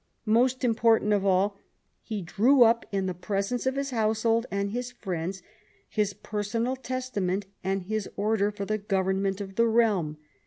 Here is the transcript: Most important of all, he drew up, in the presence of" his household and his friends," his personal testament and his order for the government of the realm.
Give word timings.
Most 0.25 0.63
important 0.63 1.13
of 1.13 1.23
all, 1.23 1.59
he 2.01 2.23
drew 2.23 2.63
up, 2.63 2.87
in 2.91 3.05
the 3.05 3.13
presence 3.13 3.67
of" 3.67 3.75
his 3.75 3.91
household 3.91 4.47
and 4.49 4.71
his 4.71 4.91
friends," 4.91 5.43
his 5.87 6.15
personal 6.15 6.75
testament 6.75 7.45
and 7.63 7.83
his 7.83 8.09
order 8.17 8.49
for 8.49 8.65
the 8.65 8.79
government 8.79 9.39
of 9.39 9.57
the 9.57 9.67
realm. 9.67 10.17